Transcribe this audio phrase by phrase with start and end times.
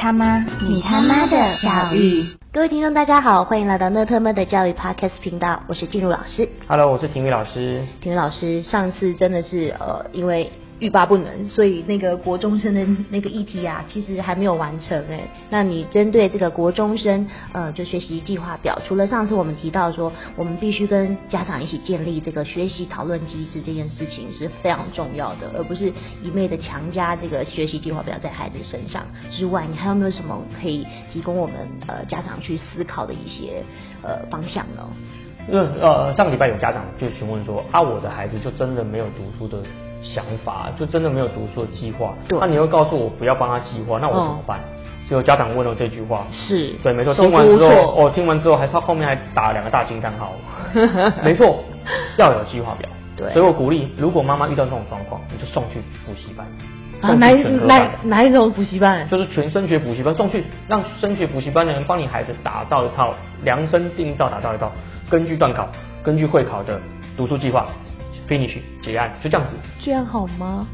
[0.00, 2.26] 他妈，你他妈的教育。
[2.50, 6.48] 各位听众，大家好，欢迎来到乐特们的教育 Podcast 频道，我是静茹老师。
[6.66, 7.82] Hello，我是婷宇老师。
[8.00, 10.50] 婷宇老师，上次真的是呃，因为
[10.80, 15.20] 欲罢不能，所以那个国中生的那个议题啊，其实还没有完成哎。
[15.50, 31.56] 那你针对这个国中生呃，就学习计划表，除了上次我们提到说，我们必须跟家长一起建立这个学习讨论机制这件事情是非常重要的，而不是一昧的强加这个学习计划表在孩子身上之外，你还有没有什么可以提供我们
[31.86, 33.62] 呃家长去思考的一些
[34.02, 34.82] 呃方向呢？
[35.50, 39.62] 因为呃，上个礼拜有家长就询问说啊，我的孩子就真的没有读书的
[40.02, 42.14] 想法，就真的没有读书的计划。
[42.28, 44.60] 对那你又告诉我不要帮他计划，那我怎么办？
[45.08, 47.12] 结果家长问了这句话，是对，没错。
[47.14, 50.32] 听完之后，哦，听完之后还是后面还打了两个大惊叹号。
[51.24, 51.64] 没错，
[52.16, 52.88] 要有计划表。
[53.16, 56.46] 对所以我鼓励，如果妈妈遇到这种状况，你就送去补习班。
[57.02, 59.08] 啊，哪一哪班哪一种补习班？
[59.08, 64.70] 就是全升学补习班送去，让升学补习班的人帮你孩子打造一套量身定造，打造一套
[65.10, 65.68] 根据段考、
[66.04, 66.80] 根据会考的
[67.16, 67.66] 读书计划
[68.30, 70.66] ，finish 结案，就这样子，这样好吗？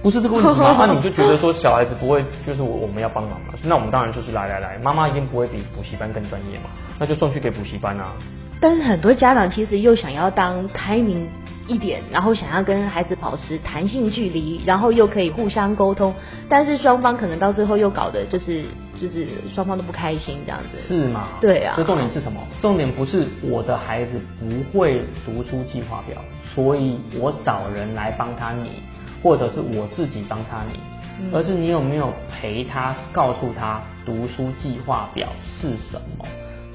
[0.00, 0.76] 不是这个问题吗？
[0.86, 3.54] 那、你就觉得说小孩子不会，就是我我们要帮忙嘛？
[3.64, 6.70] 那我们当然就是来来来，妈妈一定不会比补习班更专业嘛，
[7.00, 8.12] 那就送去给补习班啊。
[8.60, 11.26] 但是很多家长其实又想要当开明
[11.68, 16.12] 一点，然后想要跟孩子保持弹性距离，然后又可以互相沟通，
[16.48, 18.64] 但是双方可能到最后又搞得就是
[19.00, 20.78] 就是双方都不开心这样子。
[20.80, 21.28] 是吗？
[21.40, 22.40] 对啊所以重点是什么？
[22.60, 26.16] 重点不是我的孩子不会读书计划表，
[26.54, 28.70] 所以我找人来帮他拟，
[29.22, 30.78] 或者是我自己帮他拟，
[31.20, 36.24] 嗯而是你有没有陪他，告诉他读书计划表是什么，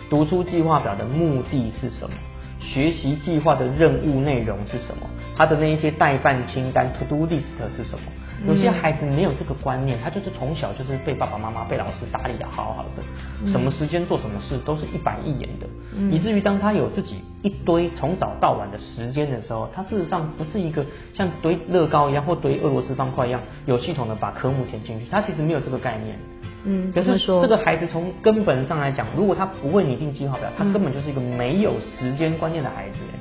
[0.10, 2.16] 读书计划表的目的是什么，
[2.64, 8.06] 学习计划的任务内容是什么，他的那一些代办清单 to do list 是什么。
[8.46, 16.12] 有些孩子没有这个观念，他就是从小就是被爸爸妈妈、被老师打理的好好的，什么时间做什么事都是一板一眼的，嗯。
[16.12, 26.18] 以至于当他有自己一堆从早到晚的时间的时候，他事实上不是一个像堆乐高一样或堆俄罗斯方块一样有系统的把科目填进去，他其实没有这个概念。
[26.66, 33.20] 嗯，可是说这个孩子从根本上来讲，如果他不会拟定计划表，他嗯根本就是一个没有时间观念的孩子，哎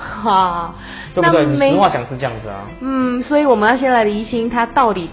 [0.00, 0.74] 哈，
[1.14, 1.46] 对不对？
[1.46, 2.68] 你实话讲是这样子啊。
[2.80, 5.10] 嗯，所以我们要先来厘清他到底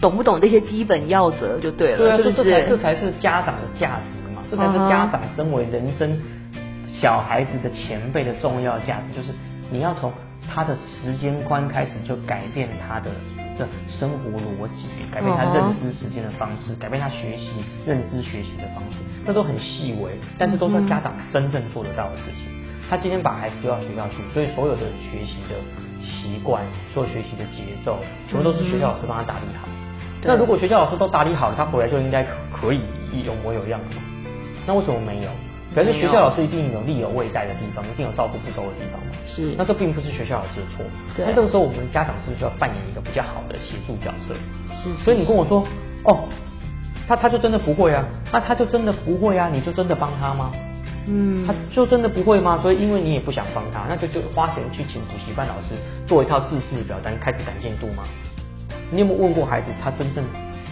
[0.00, 2.78] 懂不懂这些基本要则就对了，对啊，这这才这是？
[2.78, 6.20] 才是家长的价值嘛，这才是家长身为人生
[6.92, 9.32] 小孩子的前辈的重要价值，就是
[9.70, 10.12] 你要从
[10.52, 13.10] 他的时间观开始就改变他的
[13.58, 17.50] 的生活逻辑，改变他认知时间的方式，改变他学习
[17.86, 22.50] 认知学习的方式，那都很细微，但是都是家长真正做得到的事情。
[22.88, 25.56] 他今天把孩子丢到学校去，所以所有的学习的
[26.00, 26.62] 习惯，
[26.94, 29.66] 所有学习的节奏，全部都是学校老师帮他打理好。
[30.22, 32.80] 那如果学校老师都打理好了，他回来就应该可可以
[33.24, 33.86] 有模有样了？
[34.66, 35.30] 那为什么没有？
[35.74, 39.12] 可是学校老师一定有力有未逮的地方，一定有照顾不周的地方嘛？
[39.26, 40.84] 是那这并不是学校老师的错。
[41.16, 44.34] 对那这个时候我们家长是不是就要扮演一个比较好的协助角色？
[44.82, 45.66] 是是所以你跟我说，
[46.04, 46.28] 哦，
[47.06, 48.04] 他他就真的不会啊？
[48.32, 49.50] 那他就真的不会啊？
[49.52, 50.52] 你就真的帮他吗？
[51.08, 52.58] 嗯他就真的不会吗？
[52.62, 58.04] 所以因为你也不想帮他，那就就花钱去请补习班老师做一套自式表单，开始赶进度吗？
[58.90, 60.24] 你有没有问过孩子，他真正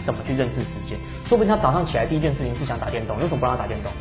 [0.05, 0.97] 怎么去认识时间？
[1.27, 3.91] 说不定他早上起来第一件事情是想打电动，你为什么不让他打电动？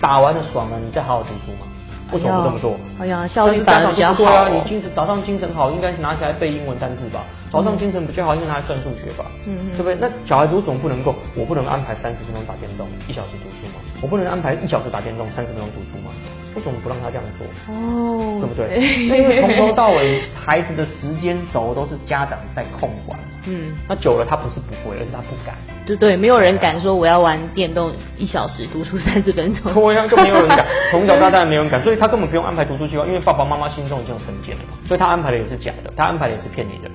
[0.00, 1.66] 打完了爽了，你再好好读书嘛？
[2.12, 2.74] 为什么不这么做？
[2.98, 7.22] 哎呀效率反而比较好说不对啊，你精神早上精神好，应该拿起来背英文单字吧？
[7.52, 9.26] 早上精神比较好，应该拿来算数学吧？
[9.46, 9.94] 嗯嗯对不对？
[10.00, 11.14] 那小孩子为什么不能够？
[11.36, 13.78] 我不能安排三十分钟打电动，一小时读书吗？
[14.02, 16.10] 我不能安排一小时打电动，三十分钟读书吗？
[16.56, 17.46] 为什么不让他这样做？
[17.72, 18.66] 哦，对不对？
[19.06, 23.16] 那因为从头到尾，孩子的时间轴都是家长在控管。
[23.46, 25.56] 嗯，那久了，他不是不会，而是他不敢。
[25.86, 29.72] 对对，没有人敢说我要玩电动一小时，读书三十分钟。
[29.72, 36.90] 对呀，就没有人敢，从小到大没有人敢，所以他根本不用安排读书计划，因为爸爸妈妈心中已经有成见了嘛，所以他安排的也是假的，他安排的也是骗你的。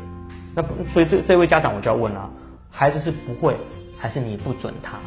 [0.55, 2.29] 那不所以这这位家长我就要问了、
[2.71, 3.57] 孩子是不会，
[3.97, 4.97] 还是你不准他？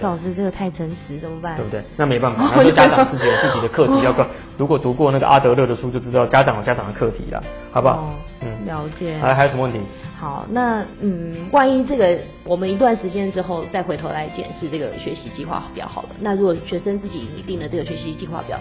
[0.00, 1.56] 老师这个太真实，怎么办？
[1.56, 1.82] 对不对？
[1.96, 4.26] 那没办法，那就家长自己有自己的课题要管。
[4.56, 7.42] 如果读过那个阿德勒的书，就知道家长有家长的课题了，
[7.72, 8.14] 好不好哦？
[8.42, 9.18] 嗯，了解。
[9.18, 9.80] 还还有什么问题？
[10.18, 18.58] 好，那嗯，万一这个我们一段时间之后再回头来检视这个学习计划表好了，那如果学生自己拟定的这个学习计划表，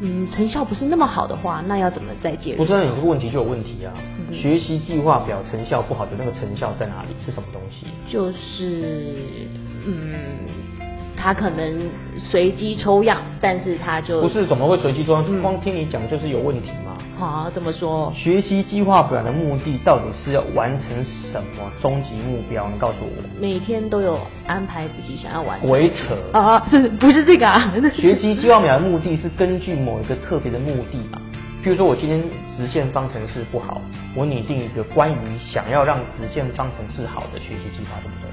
[0.00, 2.58] 嗯，成效不是那么好的话，那要怎么再介入？
[2.58, 3.92] 不是，那你这个问题就有问题啊。
[3.96, 7.08] 嗯学习计划表成效不好的那个成效在哪里？
[7.24, 7.86] 是什么东西？
[8.08, 9.48] 就是
[9.84, 10.79] 嗯，
[11.22, 11.78] 他可能
[12.16, 15.22] 随机抽样，但是他就不是怎么会随机抽样？
[15.28, 16.96] 嗯光听你讲就是有问题吗。
[17.18, 18.10] 好，怎么说？
[18.16, 22.66] 学习计划表的目的到底是要完成什么终极目标？
[22.72, 23.12] 你告诉我。
[23.38, 25.68] 每天都有安排自己想要完成。
[25.68, 26.66] 鬼扯啊！
[26.70, 27.70] 是不是这个啊？
[27.94, 31.20] 学习计划表的目的是根据某一个特别的目的嘛？
[31.62, 32.22] 譬如说我今天
[32.56, 33.82] 直线方程式不好，
[34.14, 38.30] 我拟定一个关于想要让直线方程式好的学习计划，对不对？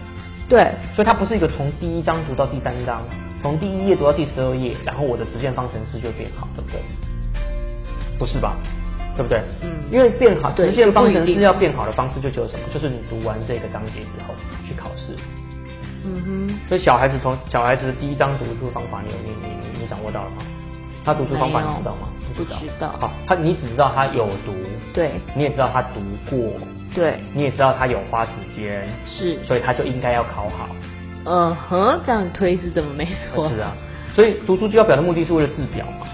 [0.49, 0.71] 对。
[0.95, 3.01] 所以它不是一个从第一章读到第三章，
[3.41, 6.81] 从第一页读到第十二页，然后我的直线方程式就变好，对不对？
[8.17, 8.55] 不是吧？
[9.15, 9.41] 对不对？
[9.61, 9.69] 嗯。
[9.91, 12.59] 因为变好，直线方程式要变好的方式就只有什么？
[12.73, 14.33] 就是你读完这个章节之后
[14.67, 15.15] 去考试。
[16.03, 16.59] 嗯哼。
[16.67, 20.37] 所以小孩子从小孩子的第一章读书方法，你有你你你掌握到了吗？
[21.05, 22.09] 他读书方法你知道吗？
[22.35, 22.49] 不知
[22.79, 22.89] 道。
[22.99, 24.53] 好，他你只知道他有读。
[24.93, 25.13] 对。
[25.35, 26.53] 你也知道他读过。
[26.93, 27.19] 对。
[27.33, 28.87] 你也知道他有花时间。
[29.05, 29.37] 是。
[29.45, 30.69] 所以他就应该要考好。
[31.25, 33.49] 嗯哼，这样推是怎么没错？
[33.49, 33.73] 是啊。
[34.15, 36.07] 所以读书就要表的目的是为了治表嘛？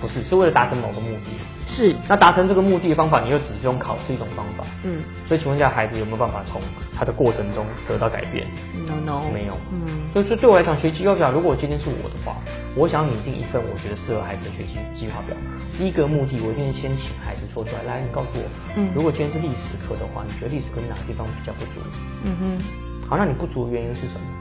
[0.00, 1.32] 不是，是为了达成某个目的。
[1.66, 1.94] 是。
[2.08, 4.64] 那达成这个目的的方法，你又只是用考试一种方法。
[4.84, 5.02] 嗯。
[5.26, 6.60] 所以请问一下，孩子有没有办法从
[6.96, 8.46] 他的过程中得到改变
[8.86, 9.22] ？No No。
[9.32, 9.56] 没有。
[9.72, 10.08] 嗯。
[10.12, 12.36] 所以说，对我来讲，学计划表，如果今天是我的话，
[12.76, 15.36] 我想拟定一份我觉得适合孩子的学习计划表。
[15.76, 18.44] 第一个目的，我一定先请孩子说出来，来，你告诉我，
[18.76, 21.80] 嗯，如果今天是历史课的话，你觉得历史课哪个地方比较不足？
[22.24, 23.08] 嗯哼。
[23.08, 24.35] 好，那你不足的原因是什么？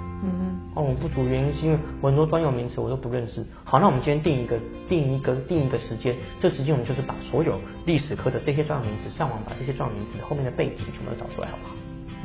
[0.75, 3.43] 哦，我不足原因是因为我很多专有名词我都不认识。
[3.63, 11.73] 好，那我们今天定一个定一个定一个时间，这时间我们就是把所有历史科的这些专有名词上网把这些专有名词后面的背景全部都找出来，好不好？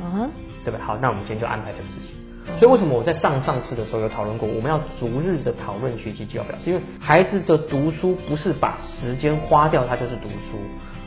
[0.03, 0.29] 嗯，
[0.65, 0.81] 对不对？
[0.83, 2.11] 好，那我们今天就安排这个事情。
[2.59, 10.57] 所以为什么我在上上次的时候有讨论过，我们要逐日的讨论学习计划表，是因为孩子的读书不是把时间花掉，他就是读书，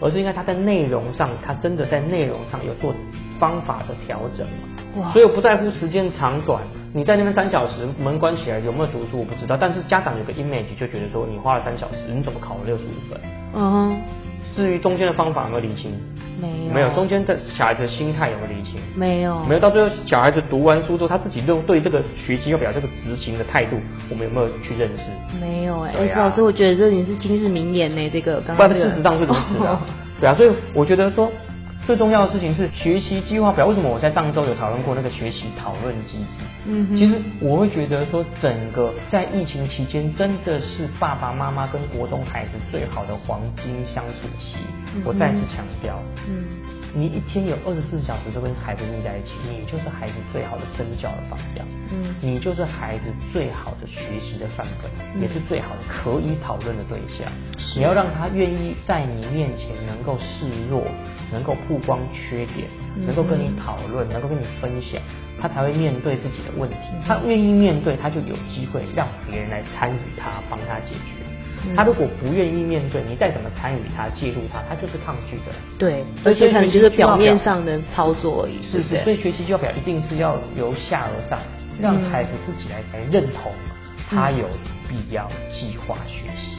[0.05, 2.95] 而是应该他在内容上，他真的在内容上有做
[3.41, 4.47] 方法的调整
[5.01, 5.11] 嘛？
[5.15, 6.61] 所以我不在乎时间长短。
[6.93, 13.19] 你在那边三小时，门关起来有没有读书我不知道，但是家长有个 image 就觉得说你花了三小时，你怎么考了六十五分？
[13.55, 13.97] 嗯。
[14.55, 15.91] 至于中间的方法有没有理清？
[16.41, 16.73] 没有。
[16.75, 18.81] 没有，中间的小孩子的心态有没有理清？
[18.95, 19.45] 没有。
[19.45, 23.77] 没有，到最后小孩子读完书之后，他自己认对这个学习要表这个执行的态度，
[24.11, 25.05] 我们有没有去认识？
[25.41, 28.41] 没有哎，老师，我觉得这你是今日名言呢，这个。
[28.41, 29.79] 不然事实上是如此的。
[30.21, 31.31] 对啊，所以我觉得说。
[31.87, 33.67] 最重要的事情是学习计划表。
[33.67, 36.45] 为什么我在上周有讨论过那个学习讨论机制？
[36.67, 44.57] 嗯，其实我会觉得说，整个在疫情期间，真的是爸爸妈妈跟国中孩子最好的黄金相处期。
[45.05, 46.44] 我再次强调，嗯。
[46.96, 51.67] 你一天有二十四小时都跟孩子腻在一起，你就是孩子最好的身教的榜样。
[51.91, 57.26] 嗯，你就是孩子最好的学习的范本，也是最好的可以讨论的对象。
[57.75, 60.87] 你要让他愿意在你面前能够示弱，
[61.32, 62.69] 能够曝光缺点，
[63.05, 65.02] 能够跟你讨论，能够跟你分享，
[65.43, 66.76] 他才会面对自己的问题。
[67.05, 71.24] 他愿意面对，他就有机会让别人来参与他，帮他解决。
[71.76, 75.52] 他如果不愿意面对，你再怎么参与他、介入他，他就是抗拒的。
[75.78, 78.58] 对，而且可能就是表面上的操作而已。
[78.70, 81.38] 是是，所以学习计划表一定是要由下而上，
[81.81, 83.52] 让孩子自己来来认同
[84.08, 84.46] 他有
[84.88, 86.58] 必要计划学习，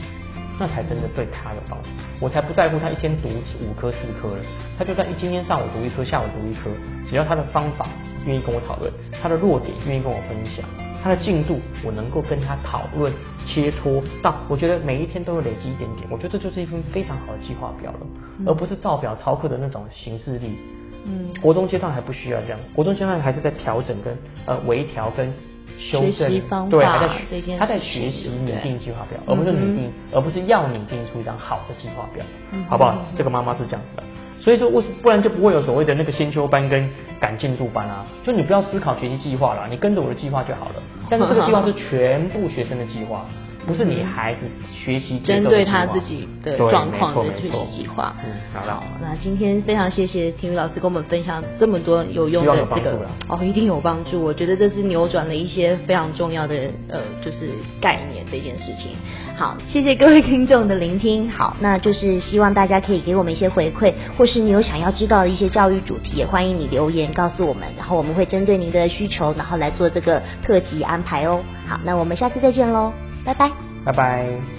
[0.58, 1.88] 那才真的对他有帮助。
[2.18, 3.28] 我才不在乎他一天读
[3.60, 4.42] 五科四科了，
[4.78, 6.70] 他就算一今天上午读一科，下午读一科，
[7.08, 7.86] 只要他的方法
[8.26, 8.90] 愿意跟我讨论，
[9.22, 10.64] 他的弱点愿意跟我分享。
[11.06, 13.12] 他的进度，我能够跟他讨论
[13.46, 17.98] 切磋到，我觉得每一天都有累积一点点，我觉得这就是一份非常好的计划表了，
[18.44, 20.58] 而不是照表操课的那种形式力。
[21.04, 25.32] 嗯，国中阶段还不需要这样，国中阶段还是在调整跟呃微调跟
[25.78, 26.28] 修正，
[26.68, 32.24] 对，还在他在学习拟定计划表，而不是拟定，而不是要拟定出一张好的计划表，
[32.68, 32.98] 好不好？
[33.16, 34.02] 这个妈妈是这样子的。
[34.40, 38.06] 所以说，为不然就不会有所谓的那个先修班跟赶进度班啊。
[38.22, 40.74] 就你不要思考学习计划了，你跟着我的计划就好了。
[41.08, 43.24] 但是这个计划是全部学生的计划。
[43.66, 44.40] 不是你孩子
[44.72, 48.14] 学习针对他自己的状况的学习计划。
[48.24, 54.22] 嗯，好，那今天非常谢谢体育老师跟我们分享这么多有用的这个哦，一定有帮助。
[54.22, 56.54] 我觉得这是扭转了一些非常重要的
[56.88, 58.92] 呃，就是概念这件事情。
[59.36, 61.28] 好，谢谢各位听众的聆听。
[61.28, 71.40] 好，那就是希望大家可以给我们一些回馈，或是你有想要知道的一些教育主题，也欢迎你留言告诉我们，然后我们会针对您的需求，然后来做这个特辑安排哦。
[71.66, 72.92] 好，那我们下次再见喽。
[73.26, 73.50] 拜拜，
[73.84, 74.55] 拜拜。